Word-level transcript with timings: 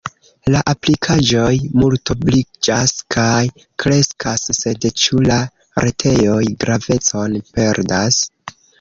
La 0.53 0.59
aplikaĵoj 0.69 1.51
multobliĝas 1.81 2.95
kaj 3.17 3.43
kreskas, 3.85 4.49
sed 4.63 4.91
ĉu 5.05 5.23
la 5.31 5.41
retejoj 5.87 6.43
gravecon 6.67 7.43
perdas? 7.57 8.25